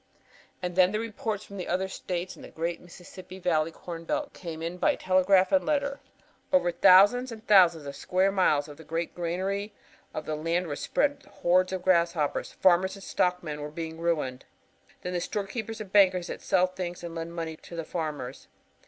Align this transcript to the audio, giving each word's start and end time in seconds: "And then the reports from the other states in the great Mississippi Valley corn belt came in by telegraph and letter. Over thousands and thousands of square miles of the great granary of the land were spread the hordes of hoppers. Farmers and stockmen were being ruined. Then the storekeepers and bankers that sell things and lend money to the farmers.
"And 0.63 0.75
then 0.75 0.91
the 0.93 0.99
reports 0.99 1.43
from 1.43 1.57
the 1.57 1.67
other 1.67 1.87
states 1.87 2.35
in 2.35 2.41
the 2.41 2.49
great 2.49 2.81
Mississippi 2.81 3.37
Valley 3.37 3.69
corn 3.69 4.03
belt 4.03 4.33
came 4.33 4.63
in 4.63 4.77
by 4.77 4.95
telegraph 4.95 5.51
and 5.51 5.63
letter. 5.63 5.99
Over 6.51 6.71
thousands 6.71 7.31
and 7.31 7.45
thousands 7.45 7.85
of 7.85 7.95
square 7.95 8.31
miles 8.31 8.67
of 8.67 8.77
the 8.77 8.83
great 8.83 9.13
granary 9.13 9.75
of 10.11 10.25
the 10.25 10.33
land 10.35 10.65
were 10.65 10.75
spread 10.75 11.19
the 11.19 11.29
hordes 11.29 11.71
of 11.71 11.83
hoppers. 11.83 12.51
Farmers 12.51 12.95
and 12.95 13.03
stockmen 13.03 13.61
were 13.61 13.69
being 13.69 13.99
ruined. 13.99 14.45
Then 15.03 15.13
the 15.13 15.21
storekeepers 15.21 15.79
and 15.79 15.91
bankers 15.93 16.25
that 16.25 16.41
sell 16.41 16.65
things 16.65 17.03
and 17.03 17.13
lend 17.13 17.35
money 17.35 17.55
to 17.57 17.75
the 17.75 17.85
farmers. 17.85 18.47